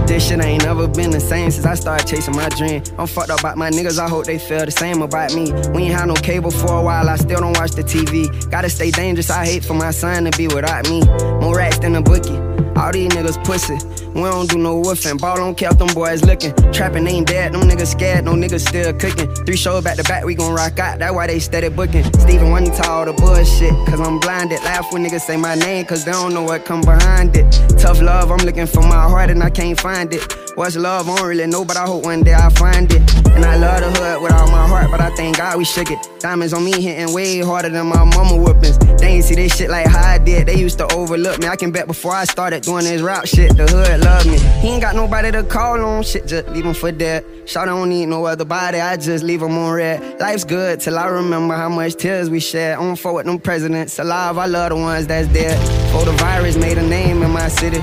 [0.07, 2.83] This shit ain't never been the same since I started chasing my dream.
[2.97, 5.51] I'm fucked up about my niggas, I hope they feel the same about me.
[5.73, 8.29] We ain't had no cable for a while, I still don't watch the TV.
[8.51, 11.01] Gotta stay dangerous, I hate for my son to be without me.
[11.41, 12.37] More rats than a bookie.
[12.79, 14.04] All these niggas pussy.
[14.15, 15.19] We don't do no woofing.
[15.19, 16.53] Ball don't care them boys looking.
[16.71, 19.27] Trapping ain't dead, them niggas scared, no niggas still cooking.
[19.45, 20.99] Three shows back to back, we gon' rock out.
[20.99, 22.05] That's why they steady booking.
[22.21, 24.63] Steven to all the bullshit, cause I'm blinded.
[24.63, 27.51] Laugh when niggas say my name, cause they don't know what come behind it.
[27.77, 30.45] Tough love, I'm looking for my heart and I can't find it.
[30.55, 31.09] What's love?
[31.09, 33.01] I don't really know, but I hope one day I find it.
[33.35, 35.91] And I love the hood with all my heart, but I thank God we shook
[35.91, 35.99] it.
[36.19, 38.77] Diamonds on me hitting way harder than my mama whoopings.
[38.77, 40.47] They ain't see this shit like how I did.
[40.47, 41.49] They used to overlook me.
[41.49, 44.37] I can bet before I started doing this rap shit, the hood love me.
[44.61, 47.25] He ain't got nobody to call on, shit, just leave him for dead.
[47.45, 50.19] Shout don't need no other body, I just leave him on red.
[50.19, 52.77] Life's good till I remember how much tears we shed.
[52.77, 55.57] On for with them presidents alive, I love the ones that's dead.
[55.91, 57.81] For the virus made a name in my city.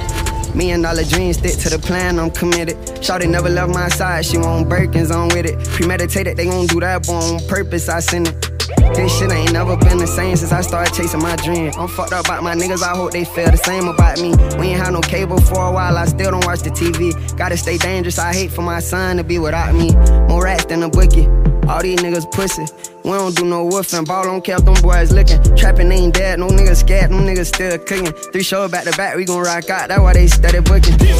[0.55, 2.77] Million dollar dreams, stick to the plan, I'm committed.
[3.01, 5.59] Shawty never left my side, she want Birkins on with it.
[5.71, 8.52] Premeditated, they gon' do that, but on purpose, I send it.
[8.95, 11.73] This shit ain't never been the same since I started chasing my dream.
[11.79, 14.35] I'm fucked up about my niggas, I hope they feel the same about me.
[14.59, 17.13] We ain't had no cable for a while, I still don't watch the TV.
[17.37, 19.93] Gotta stay dangerous, I hate for my son to be without me.
[20.29, 21.29] More rats than a bookie.
[21.69, 22.67] All these niggas pussy.
[23.05, 24.07] We don't do no woofing.
[24.07, 25.41] Ball don't care if them boys looking.
[25.57, 26.41] Trapping ain't dead.
[26.41, 27.11] No niggas scared.
[27.11, 28.13] Them niggas still cooking.
[28.33, 29.17] Three shows back to back.
[29.17, 29.89] We gon' rock out.
[29.89, 30.99] That's why they steady booking.
[30.99, 31.15] Yeah,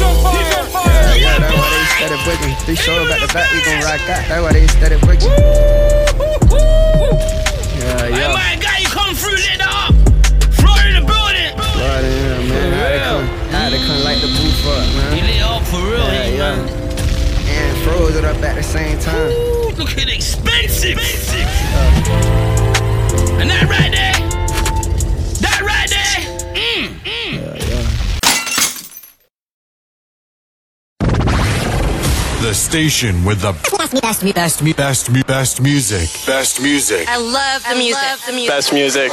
[1.15, 2.55] yeah, that's why they steady booking.
[2.65, 3.51] Three shows back to back.
[3.53, 4.27] We gon' rock out.
[4.27, 5.31] That's why they steady booking.
[7.83, 8.31] Yeah, Hey, yeah.
[8.33, 9.91] my guy, you come through, lit up.
[10.55, 11.51] Floor in the building.
[11.75, 12.71] Blood in here, man.
[12.79, 15.11] How they come, how they come light the booth up, man.
[15.13, 16.55] He lit up for real, Yeah, he, yeah.
[16.55, 16.69] man.
[17.53, 19.29] And froze it up at the same time.
[19.31, 20.97] Ooh, look at it, expensive.
[23.39, 24.12] And that right there,
[32.43, 36.09] The station with the best, best, best, best, best music.
[36.27, 37.07] Best music.
[37.07, 38.03] I love the music.
[38.03, 38.49] Love the music.
[38.49, 39.11] Best music.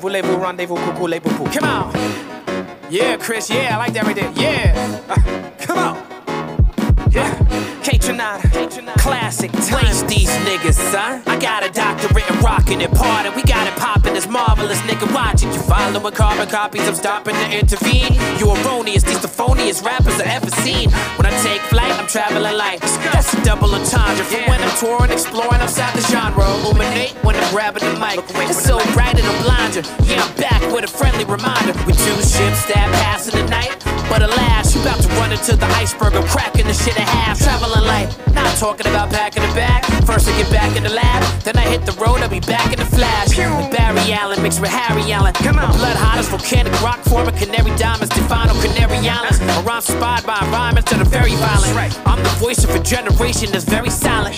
[0.00, 1.50] Voulez-vous rendezvous, coucou les poupous?
[1.52, 1.92] Come on.
[2.90, 4.32] Yeah, Chris, yeah, I like that right there.
[4.34, 5.00] Yeah.
[5.10, 5.96] Uh, come on.
[7.10, 7.47] Yeah.
[7.98, 11.22] Kaytranada, classic Waste these niggas, son.
[11.26, 13.30] I got a doctorate in rockin' and party.
[13.30, 15.12] We got it poppin', this marvelous, nigga.
[15.12, 15.52] Watch it.
[15.52, 18.14] You following carbon copies, I'm stopping to intervene.
[18.38, 20.90] You erroneous, these the phoniest rappers I ever seen.
[21.18, 22.80] When I take flight, I'm traveling light.
[23.12, 24.24] That's a double entendre.
[24.24, 26.44] For when I'm touring, exploring outside the genre.
[26.60, 28.20] Illuminate when I'm grabbing the mic.
[28.48, 29.82] It's so bright it'll blind you.
[30.06, 31.72] Yeah, I'm back with a friendly reminder.
[31.86, 33.87] We two ships that pass in the night.
[34.08, 36.14] But alas, you about to run into the iceberg.
[36.14, 37.38] I'm cracking the shit in half.
[37.38, 39.84] Traveling light, not talking about packing the bag.
[40.04, 42.20] First I get back in the lab, then I hit the road.
[42.20, 43.36] I'll be back in the flash.
[43.36, 45.34] With Barry Allen mixed with Harry Allen.
[45.34, 49.40] Come on, blood hot as volcanic rock forming canary diamonds, Stefano Canary Islands.
[49.40, 52.00] A rhyme inspired by environments that are very violent.
[52.06, 54.34] I'm the voice of a generation that's very silent.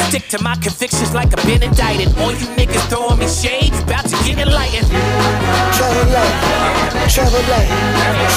[0.00, 2.14] I stick to my convictions like I've been indicted.
[2.18, 4.86] All you niggas throwing me shade, you about to get enlightened.
[5.74, 7.66] Travel light, travel light,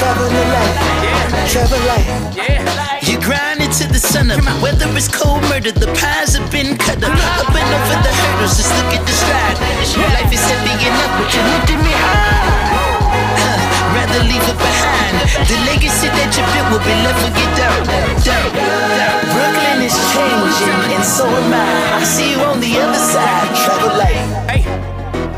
[0.02, 3.04] travel the light, travel light.
[3.06, 4.42] You grind it to the sun up.
[4.62, 7.14] Whether it's cold murder, the pies have been cut up.
[7.14, 7.46] Uh-huh.
[7.46, 9.58] Up and over the hurdles, just look at the stride.
[10.18, 12.81] Life is heavy enough, but you looked at me high.
[13.94, 15.16] Rather leave it behind.
[15.48, 17.22] The legacy that you built will be left
[17.60, 19.22] down, down, down.
[19.36, 22.00] Brooklyn is changing, and so am I.
[22.00, 23.48] I see you on the other side.
[23.64, 24.20] Travel light.
[24.50, 24.64] Hey,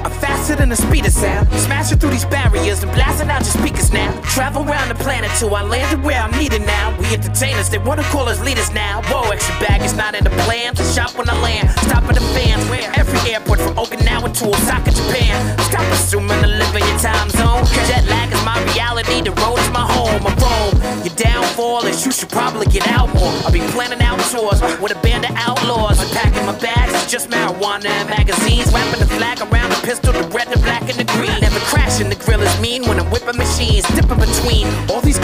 [0.05, 1.51] I'm faster than the speed of sound.
[1.53, 4.11] Smashing through these barriers and blasting out your speakers now.
[4.21, 6.95] Travel around the planet till I landed where I'm needed now.
[6.99, 9.01] We entertainers, they wanna call us leaders now.
[9.09, 10.75] Whoa, extra baggage not in the plan.
[10.75, 12.63] To shop when I land, stop at the fans.
[12.69, 12.89] Where
[13.27, 15.57] airport from Okinawa to Osaka, Japan.
[15.59, 17.63] Stop assuming to live in your time zone.
[17.87, 20.25] Jet lag is my reality, the road is my home.
[20.27, 20.73] I roam.
[21.03, 23.31] Your downfall is you should probably get out more.
[23.45, 25.99] I'll be planning out tours with a band of outlaws.
[25.99, 28.71] I'm packing my bags, it's just marijuana and magazines.
[28.73, 31.39] Wrapping the flag around the pistol, the red, the black, and the green.
[31.41, 33.85] Never crashing, the grill is mean when I'm whipping machines.
[33.95, 35.19] Dipping between all these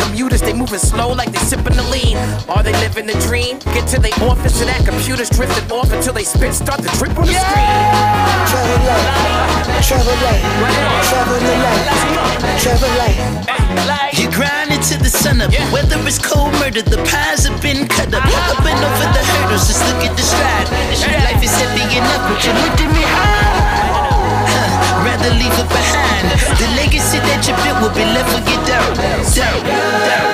[0.50, 2.18] they moving slow like they sipping the lean.
[2.50, 3.60] Are they living the dream?
[3.78, 7.14] Get to the office and that computer's drifting off until they spit start to drip
[7.18, 7.70] on the screen.
[8.50, 10.42] Travel light, travel light,
[11.06, 11.86] travel the light,
[12.58, 14.18] travel light.
[14.18, 15.54] You grind it to the sun up.
[15.70, 18.26] Whether it's cold murder, the pies have been cut up.
[18.26, 18.58] Uh-huh.
[18.58, 20.66] Up and over the hurdles, just look at the stride.
[21.30, 23.69] Life is heavy enough, but you looked at me high.
[25.06, 26.26] Rather leave it behind.
[26.60, 29.60] The legacy that you built will be left with you down, down, down.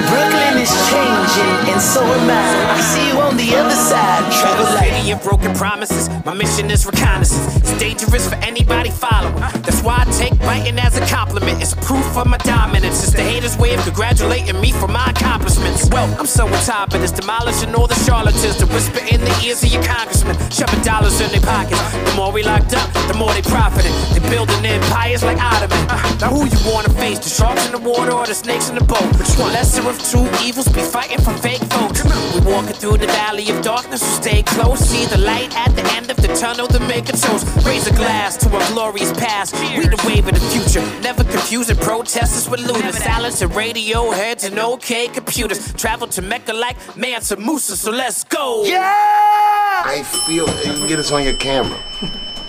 [0.09, 2.74] Brooklyn is changing, and so am I.
[2.74, 4.24] I see you on the other side.
[4.32, 4.94] Travel light.
[5.06, 6.10] Of broken promises.
[6.26, 7.58] My mission is reconnaissance.
[7.58, 9.36] It's dangerous for anybody following.
[9.62, 11.62] That's why I take biting as a compliment.
[11.62, 13.03] It's proof of my dominance.
[13.03, 15.88] It's the haters' way of congratulating me for my accomplishments.
[15.91, 19.30] Well, I'm so on top of this, demolishing all the charlatans that whisper in the
[19.45, 21.80] ears of your congressmen, shoving dollars in their pockets.
[22.10, 23.93] The more we locked up, the more they profited.
[24.10, 25.86] They building empires like Ottoman.
[26.18, 27.20] Now who you wanna face?
[27.20, 29.06] The sharks in the water or the snakes in the boat?
[29.22, 29.53] Which one?
[29.53, 32.01] Lesser of two evils be fighting for fake votes.
[32.34, 34.94] We walking through the valley of darkness, so stay close.
[34.95, 37.45] See the light at the end of the tunnel to make a toast.
[37.65, 39.53] Raise a glass to our glorious past.
[39.53, 40.79] We the wave of the future.
[41.01, 42.97] Never confusing protesters with looters.
[43.03, 45.73] Silence and radio heads and okay computers.
[45.73, 48.63] Travel to Mecca like Mansa Musa, so let's go.
[48.63, 48.79] Yeah!
[48.79, 51.77] I feel, you can get this on your camera.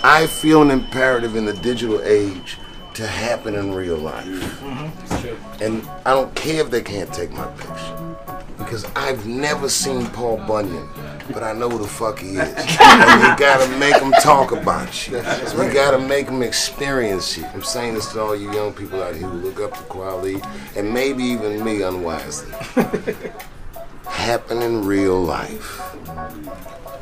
[0.01, 2.57] I feel an imperative in the digital age
[2.93, 4.25] to happen in real life.
[4.25, 5.61] Mm-hmm.
[5.61, 8.15] And I don't care if they can't take my picture.
[8.57, 10.87] Because I've never seen Paul Bunyan,
[11.33, 12.37] but I know who the fuck he is.
[12.39, 15.17] and you gotta make him talk about you.
[15.17, 17.45] You gotta make him experience you.
[17.45, 20.43] I'm saying this to all you young people out here who look up to Kweli,
[20.75, 22.53] and maybe even me unwisely.
[24.05, 25.81] Happen in real life.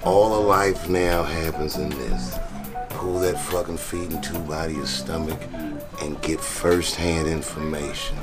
[0.04, 2.38] All of life now happens in this.
[2.90, 5.40] Pull that fucking feeding tube out of your stomach
[6.02, 8.18] and get first-hand information.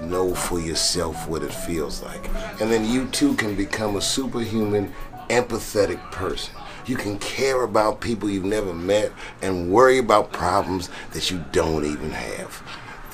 [0.00, 2.28] Know for yourself what it feels like.
[2.60, 4.92] And then you too can become a superhuman,
[5.28, 6.54] empathetic person.
[6.86, 9.12] You can care about people you've never met
[9.42, 12.62] and worry about problems that you don't even have.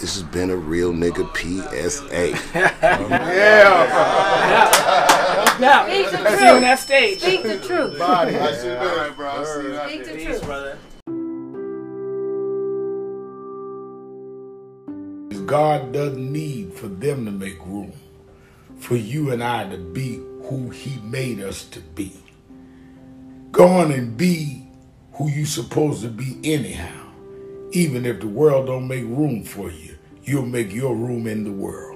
[0.01, 2.31] This has been a real nigga PSA.
[5.61, 5.85] Yeah.
[5.87, 6.39] Speak the truth.
[6.39, 7.21] See you on that stage.
[7.21, 7.99] Speak the truth.
[7.99, 8.37] Body.
[8.37, 9.29] I see that, bro.
[9.29, 9.89] I see that.
[9.89, 10.77] Speak the truth.
[15.47, 17.93] God doesn't need for them to make room
[18.85, 22.13] for you and I to be who He made us to be.
[23.51, 24.67] Go on and be
[25.15, 27.07] who you supposed to be anyhow.
[27.73, 31.53] Even if the world don't make room for you, you'll make your room in the
[31.53, 31.94] world.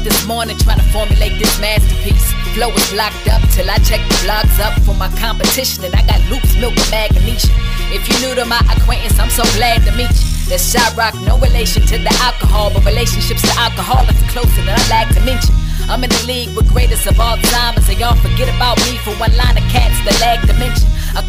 [0.00, 2.32] Up this morning trying to formulate this masterpiece.
[2.54, 6.02] Flow is locked up till I check the blogs up for my competition, and I
[6.06, 7.52] got loops, milk, and magnesia.
[7.92, 10.28] If you new to my acquaintance, I'm so glad to meet you.
[10.48, 14.74] That's shot rock, no relation to the alcohol, but relationships to alcohol are closer than
[14.74, 15.54] I like to mention.
[15.88, 18.98] I'm in the league with greatest of all time, and so y'all forget about me
[19.02, 20.38] for one line of cats that lag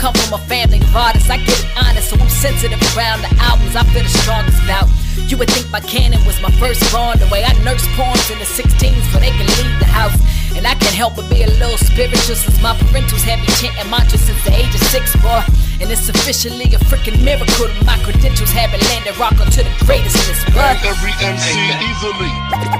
[0.01, 3.29] come from a family of artists, I get it honest, so I'm sensitive around the
[3.37, 4.89] albums I feel the strongest about.
[5.29, 8.41] You would think my canon was my first born, the way I nurse poems in
[8.41, 10.17] the 16s so they can leave the house.
[10.57, 13.85] And I can't help but be a little spiritual since my parentals had me chanting
[13.93, 15.45] mantras since the age of six, boy.
[15.77, 20.17] And it's officially a freaking miracle that my credentials haven't landed rock onto the greatest
[20.25, 20.81] list, bruh.
[20.81, 21.45] Every MC
[21.77, 22.33] easily.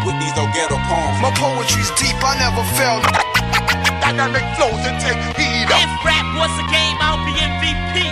[0.10, 1.22] With these no ghetto poems.
[1.22, 3.06] My poetry's deep, I never felt.
[4.02, 5.51] Dynamic flows and take heed.
[5.80, 8.12] If rap was a game, I'll be MVP.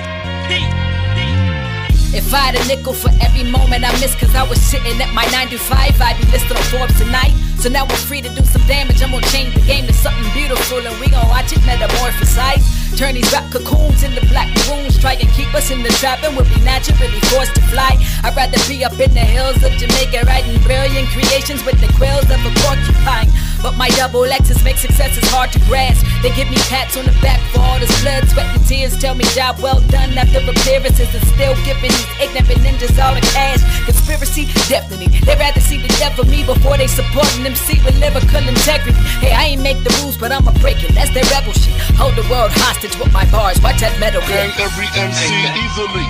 [2.12, 5.14] If I had a nickel for every moment I missed, cause I was sitting at
[5.14, 7.34] my 9 to 5, I'd be listed on Forbes tonight.
[7.60, 9.03] So now we're free to do some damage.
[9.03, 12.64] I'm gonna change the game to something beautiful, and we gon' watch it metamorphosize.
[12.95, 14.97] Turn these rap cocoons into black maroons.
[14.97, 17.99] Try and keep us in the trap, and we'll be naturally forced to fly.
[18.24, 22.32] I'd rather be up in the hills of Jamaica, writing brilliant creations with the quills
[22.32, 23.28] of a porcupine.
[23.62, 25.99] But my double X's make successes hard to grasp.
[26.24, 28.95] They give me pats on the back for all this blood, sweat, and tears.
[28.97, 33.24] Tell me job well done after appearances, and still giving these ignorant ninjas all the
[33.36, 33.60] cash.
[33.84, 35.12] Conspiracy, definitely.
[35.28, 39.02] They'd rather see the death of me before they support an MC with lyrical integrity.
[39.18, 40.93] Hey, I ain't make the rules, but I'ma break it.
[40.93, 41.74] That's their rebel shit.
[41.97, 43.58] Hold the world hostage with my bars.
[43.66, 46.06] Watch that metal Bang every MC easily.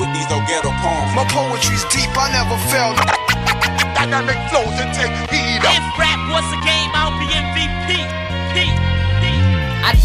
[0.00, 1.12] With these no ghetto poems.
[1.12, 2.96] My poetry's deep, I never felt.
[3.92, 5.60] Dynamic flows and take heed.
[5.60, 8.27] If rap was a game, I'll be MVP.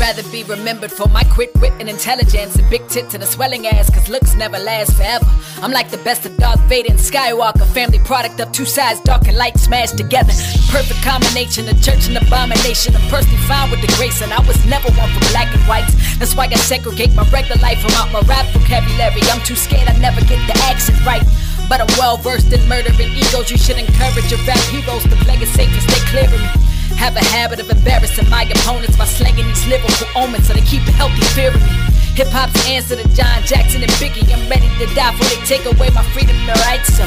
[0.03, 3.65] Rather be remembered for my quick wit and intelligence and big tits and a swelling
[3.67, 5.23] ass, cause looks never last forever.
[5.63, 9.29] I'm like the best of Darth Vader and Skywalker, family product of two sides, dark
[9.29, 10.33] and light smashed together.
[10.67, 12.93] Perfect combination of church and abomination.
[12.97, 15.95] I'm personally fine with the grace, and I was never one for black and whites.
[16.19, 19.23] That's why I segregate my regular life from out my rap vocabulary.
[19.31, 21.23] I'm too scared I never get the accent right.
[21.69, 23.49] But I'm well versed in murdering egos.
[23.49, 26.72] You should encourage your rap heroes to play it safe and stay clear of me.
[27.03, 30.87] Have a habit of embarrassing my opponents by slanging these lyrical omens so they keep
[30.87, 31.75] a healthy fear of me.
[32.15, 34.23] Hip hop's answer to John Jackson and Biggie.
[34.31, 36.95] I'm ready to die before they take away my freedom and rights.
[36.95, 37.03] So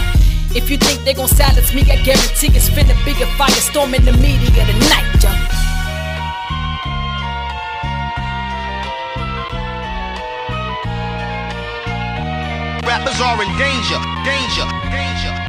[0.52, 4.04] if you think they gon' silence me, I guarantee it's finna be a firestorm in
[4.04, 5.32] the media tonight, yo.
[12.84, 13.96] Rappers are in danger,
[14.28, 15.45] danger, danger.